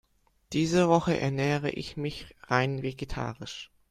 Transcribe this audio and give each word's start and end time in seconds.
Diese 0.53 0.89
Woche 0.89 1.15
ernähre 1.19 1.69
ich 1.69 1.95
mich 1.95 2.33
rein 2.49 2.81
vegetarisch. 2.81 3.69